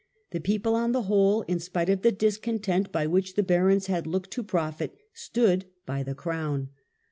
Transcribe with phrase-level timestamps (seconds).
[0.31, 4.07] The people on the whole, in spite of the discontent by which the barons had
[4.07, 6.69] looked to profit, stood by the crown.